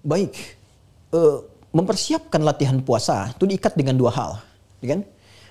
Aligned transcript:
Baik. 0.00 0.32
Uh, 1.10 1.44
mempersiapkan 1.70 2.42
latihan 2.42 2.78
puasa 2.82 3.30
itu 3.30 3.46
diikat 3.46 3.78
dengan 3.78 3.94
dua 3.94 4.10
hal, 4.10 4.30
ya 4.82 4.98
kan? 4.98 5.00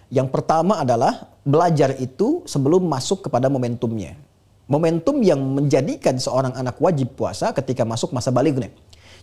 Yang 0.10 0.28
pertama 0.34 0.82
adalah 0.82 1.30
belajar 1.46 1.96
itu 2.02 2.42
sebelum 2.50 2.84
masuk 2.90 3.30
kepada 3.30 3.48
momentumnya. 3.48 4.18
Momentum 4.70 5.22
yang 5.22 5.42
menjadikan 5.42 6.18
seorang 6.18 6.54
anak 6.58 6.78
wajib 6.82 7.14
puasa 7.18 7.54
ketika 7.54 7.86
masuk 7.86 8.14
masa 8.14 8.30
baliknya. 8.30 8.70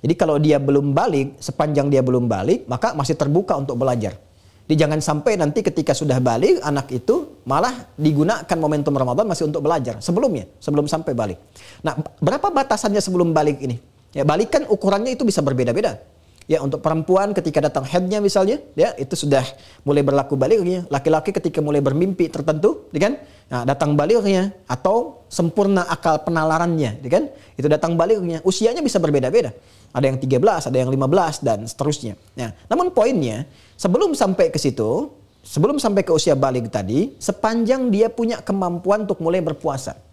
Jadi 0.02 0.14
kalau 0.14 0.36
dia 0.38 0.59
belum 0.59 0.95
balik, 0.95 1.38
sepanjang 1.43 1.90
dia 1.90 2.02
belum 2.02 2.27
balik, 2.30 2.66
maka 2.70 2.95
masih 2.95 3.14
terbuka 3.18 3.58
untuk 3.58 3.79
belajar. 3.79 4.18
Jadi 4.66 4.74
jangan 4.74 4.98
sampai 4.98 5.38
nanti 5.38 5.62
ketika 5.62 5.95
sudah 5.95 6.18
balik, 6.18 6.59
anak 6.62 6.90
itu 6.90 7.38
malah 7.46 7.87
digunakan 7.95 8.59
momentum 8.59 8.95
Ramadan 8.98 9.27
masih 9.30 9.46
untuk 9.46 9.62
belajar. 9.62 10.02
Sebelumnya, 10.02 10.51
sebelum 10.59 10.90
sampai 10.90 11.15
balik. 11.15 11.38
Nah, 11.87 11.95
berapa 12.18 12.51
batasannya 12.51 12.98
sebelum 12.98 13.30
balik 13.30 13.62
ini? 13.62 13.79
Ya, 14.16 14.25
balik 14.25 14.48
kan 14.48 14.65
ukurannya 14.65 15.12
itu 15.12 15.29
bisa 15.29 15.45
berbeda-beda. 15.45 16.01
Ya 16.47 16.62
untuk 16.62 16.79
perempuan 16.79 17.34
ketika 17.34 17.59
datang 17.59 17.83
headnya 17.83 18.23
misalnya, 18.23 18.62
ya 18.79 18.95
itu 18.97 19.12
sudah 19.19 19.43
mulai 19.83 20.01
berlaku 20.01 20.38
baliknya. 20.38 20.87
Laki-laki 20.88 21.34
ketika 21.34 21.59
mulai 21.59 21.83
bermimpi 21.83 22.30
tertentu, 22.30 22.87
ya 22.95 23.10
kan? 23.10 23.12
Nah, 23.51 23.62
datang 23.66 23.98
baliknya 23.98 24.55
atau 24.71 25.27
sempurna 25.27 25.84
akal 25.91 26.23
penalarannya, 26.23 27.02
ya 27.02 27.10
kan? 27.10 27.29
Itu 27.59 27.66
datang 27.66 27.98
baliknya. 27.98 28.41
Usianya 28.47 28.79
bisa 28.79 29.02
berbeda-beda. 29.02 29.52
Ada 29.91 30.07
yang 30.07 30.23
13, 30.23 30.71
ada 30.71 30.79
yang 30.79 30.88
15 30.88 31.43
dan 31.43 31.66
seterusnya. 31.66 32.15
Nah, 32.38 32.55
namun 32.71 32.95
poinnya 32.95 33.43
sebelum 33.74 34.15
sampai 34.15 34.55
ke 34.55 34.57
situ, 34.62 35.10
sebelum 35.43 35.83
sampai 35.83 36.07
ke 36.07 36.15
usia 36.15 36.38
balik 36.38 36.71
tadi, 36.71 37.18
sepanjang 37.18 37.90
dia 37.90 38.07
punya 38.07 38.38
kemampuan 38.38 39.02
untuk 39.02 39.18
mulai 39.18 39.43
berpuasa. 39.43 40.05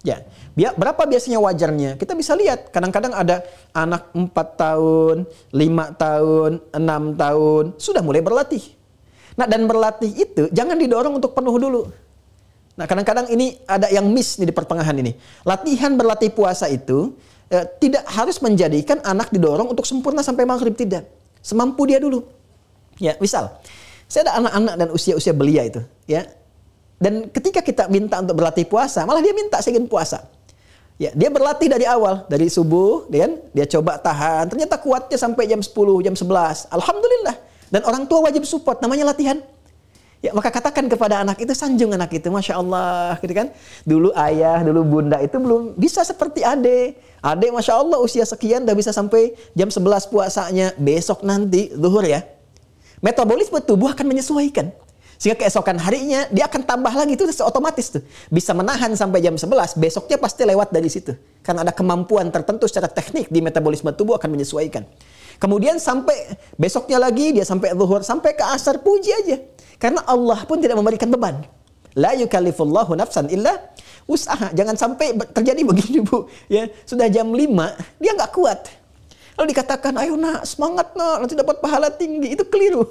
Ya, 0.00 0.24
berapa 0.56 1.04
biasanya 1.04 1.36
wajarnya? 1.44 2.00
Kita 2.00 2.16
bisa 2.16 2.32
lihat, 2.32 2.72
kadang-kadang 2.72 3.12
ada 3.12 3.44
anak 3.76 4.08
4 4.16 4.32
tahun, 4.56 5.16
5 5.52 6.00
tahun, 6.00 6.50
6 6.72 7.20
tahun, 7.20 7.64
sudah 7.76 8.00
mulai 8.00 8.24
berlatih. 8.24 8.64
Nah, 9.36 9.44
dan 9.44 9.68
berlatih 9.68 10.08
itu 10.16 10.48
jangan 10.56 10.80
didorong 10.80 11.20
untuk 11.20 11.36
penuh 11.36 11.52
dulu. 11.60 11.82
Nah, 12.80 12.88
kadang-kadang 12.88 13.28
ini 13.28 13.60
ada 13.68 13.92
yang 13.92 14.08
miss 14.08 14.40
nih 14.40 14.48
di 14.48 14.54
pertengahan 14.56 14.96
ini. 14.96 15.12
Latihan 15.44 15.92
berlatih 15.92 16.32
puasa 16.32 16.64
itu 16.72 17.12
eh, 17.52 17.68
tidak 17.76 18.08
harus 18.08 18.40
menjadikan 18.40 19.04
anak 19.04 19.28
didorong 19.28 19.68
untuk 19.68 19.84
sempurna 19.84 20.24
sampai 20.24 20.48
maghrib, 20.48 20.72
tidak. 20.80 21.04
Semampu 21.44 21.84
dia 21.84 22.00
dulu. 22.00 22.24
Ya, 22.96 23.20
misal, 23.20 23.52
saya 24.08 24.28
ada 24.28 24.44
anak-anak 24.44 24.74
dan 24.80 24.88
usia-usia 24.96 25.36
belia 25.36 25.64
itu, 25.64 25.80
ya 26.04 26.24
dan 27.00 27.32
ketika 27.32 27.64
kita 27.64 27.88
minta 27.88 28.20
untuk 28.20 28.36
berlatih 28.36 28.68
puasa, 28.68 29.08
malah 29.08 29.24
dia 29.24 29.32
minta 29.32 29.56
saya 29.64 29.72
ingin 29.72 29.88
puasa. 29.88 30.20
Ya, 31.00 31.08
dia 31.16 31.32
berlatih 31.32 31.72
dari 31.72 31.88
awal, 31.88 32.28
dari 32.28 32.52
subuh, 32.52 33.08
dia, 33.08 33.24
kan? 33.24 33.40
dia 33.56 33.64
coba 33.64 33.96
tahan. 33.96 34.52
Ternyata 34.52 34.76
kuatnya 34.76 35.16
sampai 35.16 35.48
jam 35.48 35.64
10, 35.64 35.72
jam 36.04 36.12
11. 36.12 36.68
Alhamdulillah. 36.68 37.40
Dan 37.72 37.88
orang 37.88 38.04
tua 38.04 38.28
wajib 38.28 38.44
support, 38.44 38.84
namanya 38.84 39.08
latihan. 39.08 39.40
Ya, 40.20 40.36
maka 40.36 40.52
katakan 40.52 40.92
kepada 40.92 41.24
anak 41.24 41.40
itu, 41.40 41.56
sanjung 41.56 41.96
anak 41.96 42.12
itu, 42.12 42.28
Masya 42.28 42.60
Allah. 42.60 43.16
Gitu 43.24 43.32
kan? 43.32 43.48
Dulu 43.88 44.12
ayah, 44.12 44.60
dulu 44.60 44.84
bunda 44.84 45.16
itu 45.24 45.40
belum 45.40 45.72
bisa 45.80 46.04
seperti 46.04 46.44
ade. 46.44 47.00
Ade, 47.24 47.48
Masya 47.48 47.80
Allah, 47.80 47.96
usia 47.96 48.28
sekian 48.28 48.68
udah 48.68 48.76
bisa 48.76 48.92
sampai 48.92 49.32
jam 49.56 49.72
11 49.72 50.04
puasanya. 50.12 50.76
Besok 50.76 51.24
nanti, 51.24 51.72
zuhur 51.72 52.04
ya. 52.04 52.28
Metabolisme 53.00 53.56
tubuh 53.64 53.88
akan 53.88 54.04
menyesuaikan. 54.04 54.68
Sehingga 55.20 55.44
keesokan 55.44 55.76
harinya 55.76 56.24
dia 56.32 56.48
akan 56.48 56.64
tambah 56.64 56.88
lagi 56.96 57.12
itu 57.12 57.28
otomatis 57.44 57.92
tuh. 57.92 58.00
Bisa 58.32 58.56
menahan 58.56 58.88
sampai 58.96 59.20
jam 59.20 59.36
11, 59.36 59.76
besoknya 59.76 60.16
pasti 60.16 60.48
lewat 60.48 60.72
dari 60.72 60.88
situ. 60.88 61.12
Karena 61.44 61.60
ada 61.60 61.76
kemampuan 61.76 62.32
tertentu 62.32 62.64
secara 62.64 62.88
teknik 62.88 63.28
di 63.28 63.44
metabolisme 63.44 63.92
tubuh 63.92 64.16
akan 64.16 64.32
menyesuaikan. 64.32 64.88
Kemudian 65.36 65.76
sampai 65.76 66.40
besoknya 66.56 66.96
lagi 66.96 67.36
dia 67.36 67.44
sampai 67.44 67.76
zuhur, 67.76 68.00
sampai 68.00 68.32
ke 68.32 68.40
asar 68.48 68.80
puji 68.80 69.12
aja. 69.12 69.36
Karena 69.76 70.00
Allah 70.08 70.40
pun 70.48 70.56
tidak 70.56 70.80
memberikan 70.80 71.12
beban. 71.12 71.44
La 72.00 72.16
yukallifullahu 72.16 72.96
nafsan 72.96 73.28
illa 73.28 73.60
usaha. 74.08 74.48
Jangan 74.56 74.80
sampai 74.80 75.20
terjadi 75.36 75.60
begini 75.68 76.00
Bu. 76.00 76.32
Ya, 76.48 76.72
sudah 76.88 77.12
jam 77.12 77.28
5 77.28 77.44
dia 78.00 78.16
nggak 78.16 78.32
kuat. 78.32 78.72
Lalu 79.36 79.52
dikatakan, 79.52 79.96
ayo 80.00 80.16
nak 80.16 80.48
semangat 80.48 80.92
nak, 80.96 81.24
nanti 81.24 81.32
dapat 81.36 81.60
pahala 81.64 81.88
tinggi. 81.92 82.36
Itu 82.36 82.44
keliru. 82.48 82.84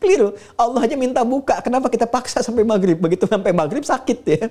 Keliru. 0.00 0.32
Allah 0.56 0.88
aja 0.88 0.96
minta 0.96 1.20
buka. 1.20 1.60
Kenapa 1.60 1.92
kita 1.92 2.08
paksa 2.08 2.40
sampai 2.40 2.64
maghrib? 2.64 2.96
Begitu 2.96 3.28
sampai 3.28 3.52
maghrib 3.52 3.84
sakit 3.84 4.18
ya. 4.24 4.48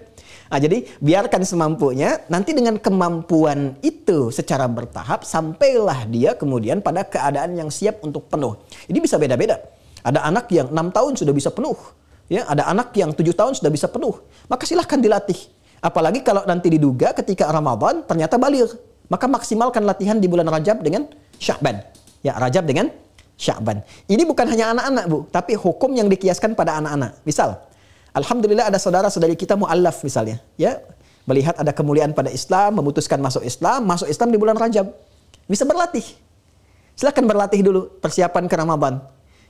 Nah, 0.53 0.61
jadi 0.61 0.85
biarkan 1.01 1.41
semampunya. 1.41 2.21
Nanti 2.29 2.53
dengan 2.53 2.77
kemampuan 2.77 3.73
itu 3.81 4.29
secara 4.29 4.69
bertahap 4.69 5.25
sampailah 5.25 6.05
dia 6.05 6.37
kemudian 6.37 6.85
pada 6.85 7.01
keadaan 7.01 7.57
yang 7.57 7.73
siap 7.73 8.05
untuk 8.05 8.29
penuh. 8.29 8.61
Ini 8.85 9.01
bisa 9.01 9.17
beda-beda. 9.17 9.57
Ada 10.05 10.21
anak 10.29 10.53
yang 10.53 10.69
enam 10.69 10.93
tahun 10.93 11.17
sudah 11.17 11.33
bisa 11.33 11.49
penuh. 11.49 11.75
Ya, 12.29 12.45
ada 12.45 12.69
anak 12.69 12.93
yang 12.93 13.09
tujuh 13.09 13.33
tahun 13.33 13.57
sudah 13.57 13.73
bisa 13.73 13.89
penuh. 13.89 14.21
Maka 14.45 14.69
silahkan 14.69 15.01
dilatih. 15.01 15.49
Apalagi 15.81 16.21
kalau 16.21 16.45
nanti 16.45 16.69
diduga 16.69 17.09
ketika 17.17 17.49
Ramadan 17.49 18.05
ternyata 18.05 18.37
balik. 18.37 18.69
Maka 19.09 19.25
maksimalkan 19.25 19.81
latihan 19.81 20.21
di 20.21 20.29
bulan 20.29 20.45
Rajab 20.45 20.85
dengan 20.85 21.09
Sya'ban. 21.41 21.81
Ya, 22.21 22.37
Rajab 22.37 22.69
dengan 22.69 22.93
Sya'ban. 23.39 23.79
Ini 24.11 24.27
bukan 24.27 24.51
hanya 24.51 24.75
anak-anak, 24.75 25.05
Bu, 25.07 25.17
tapi 25.31 25.55
hukum 25.55 25.95
yang 25.95 26.11
dikiaskan 26.11 26.59
pada 26.59 26.75
anak-anak. 26.83 27.23
Misal, 27.23 27.55
alhamdulillah 28.11 28.67
ada 28.67 28.75
saudara-saudari 28.75 29.39
kita 29.39 29.55
muallaf 29.55 30.03
misalnya, 30.03 30.43
ya. 30.59 30.83
Melihat 31.23 31.55
ada 31.55 31.71
kemuliaan 31.71 32.11
pada 32.11 32.27
Islam, 32.33 32.83
memutuskan 32.83 33.21
masuk 33.21 33.45
Islam, 33.47 33.87
masuk 33.87 34.11
Islam 34.11 34.33
di 34.33 34.37
bulan 34.41 34.59
Rajab. 34.59 34.91
Bisa 35.47 35.63
berlatih. 35.63 36.03
Silahkan 36.97 37.23
berlatih 37.23 37.63
dulu 37.63 37.87
persiapan 38.01 38.49
ke 38.49 38.55
Ramadan. 38.59 38.99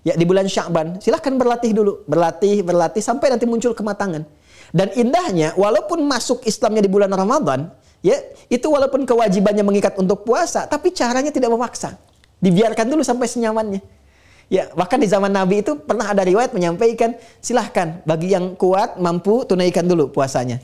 Ya 0.04 0.14
di 0.14 0.28
bulan 0.28 0.46
Sya'ban, 0.46 1.02
silahkan 1.02 1.34
berlatih 1.34 1.72
dulu. 1.74 2.04
Berlatih, 2.06 2.62
berlatih 2.68 3.00
sampai 3.02 3.32
nanti 3.32 3.48
muncul 3.48 3.72
kematangan. 3.74 4.28
Dan 4.70 4.92
indahnya, 4.94 5.58
walaupun 5.58 6.04
masuk 6.06 6.46
Islamnya 6.46 6.84
di 6.84 6.92
bulan 6.92 7.10
Ramadan, 7.10 7.72
ya 8.06 8.22
itu 8.52 8.68
walaupun 8.70 9.08
kewajibannya 9.08 9.64
mengikat 9.66 9.98
untuk 9.98 10.28
puasa, 10.28 10.68
tapi 10.70 10.94
caranya 10.94 11.34
tidak 11.34 11.50
memaksa. 11.50 11.96
Dibiarkan 12.40 12.88
dulu 12.88 13.04
sampai 13.04 13.28
senyamannya. 13.28 13.82
Ya, 14.50 14.66
bahkan 14.74 14.98
di 14.98 15.06
zaman 15.06 15.30
Nabi 15.30 15.62
itu 15.62 15.78
pernah 15.78 16.10
ada 16.10 16.26
riwayat 16.26 16.58
menyampaikan, 16.58 17.14
silahkan 17.38 18.02
bagi 18.02 18.34
yang 18.34 18.58
kuat 18.58 18.98
mampu 18.98 19.46
tunaikan 19.46 19.86
dulu 19.86 20.10
puasanya. 20.10 20.58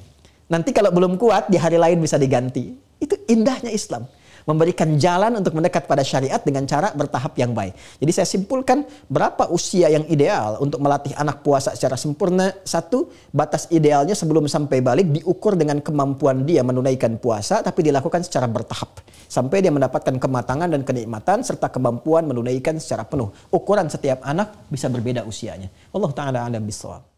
Nanti 0.49 0.73
kalau 0.73 0.89
belum 0.89 1.21
kuat 1.21 1.53
di 1.53 1.61
hari 1.61 1.77
lain 1.77 2.01
bisa 2.01 2.17
diganti. 2.17 2.73
Itu 2.97 3.13
indahnya 3.29 3.69
Islam 3.69 4.09
memberikan 4.45 4.95
jalan 4.95 5.41
untuk 5.41 5.57
mendekat 5.57 5.89
pada 5.89 6.05
syariat 6.05 6.39
dengan 6.41 6.63
cara 6.69 6.93
bertahap 6.93 7.33
yang 7.37 7.51
baik. 7.51 7.73
Jadi 7.97 8.11
saya 8.13 8.27
simpulkan 8.29 8.85
berapa 9.09 9.49
usia 9.49 9.89
yang 9.89 10.05
ideal 10.05 10.61
untuk 10.61 10.79
melatih 10.79 11.17
anak 11.17 11.41
puasa 11.41 11.73
secara 11.73 11.97
sempurna. 11.97 12.53
Satu, 12.61 13.09
batas 13.33 13.65
idealnya 13.73 14.13
sebelum 14.13 14.45
sampai 14.45 14.79
balik 14.85 15.09
diukur 15.11 15.57
dengan 15.57 15.81
kemampuan 15.81 16.45
dia 16.45 16.61
menunaikan 16.61 17.17
puasa 17.17 17.65
tapi 17.65 17.85
dilakukan 17.85 18.21
secara 18.21 18.45
bertahap. 18.45 19.01
Sampai 19.25 19.65
dia 19.65 19.73
mendapatkan 19.73 20.15
kematangan 20.21 20.69
dan 20.69 20.81
kenikmatan 20.85 21.41
serta 21.41 21.73
kemampuan 21.73 22.29
menunaikan 22.29 22.77
secara 22.77 23.03
penuh. 23.03 23.33
Ukuran 23.49 23.89
setiap 23.89 24.21
anak 24.21 24.69
bisa 24.69 24.85
berbeda 24.87 25.25
usianya. 25.25 25.73
Allah 25.89 26.11
Ta'ala 26.13 26.39
alam 26.45 26.61
bisawab. 26.61 27.14